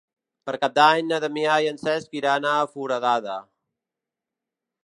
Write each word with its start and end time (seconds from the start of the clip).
Per 0.49 0.53
Cap 0.63 0.71
d'Any 0.77 1.03
na 1.11 1.19
Damià 1.25 1.59
i 1.65 1.69
en 1.73 1.77
Cesc 1.83 2.17
iran 2.23 2.49
a 2.55 2.57
Foradada. 2.73 3.37